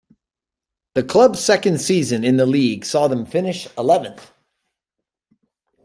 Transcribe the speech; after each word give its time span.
The 0.95 1.03
club's 1.03 1.39
second 1.41 1.79
season 1.79 2.23
in 2.23 2.37
the 2.37 2.47
league 2.47 2.85
saw 2.85 3.07
them 3.07 3.23
finish 3.23 3.67
eleventh. 3.77 4.31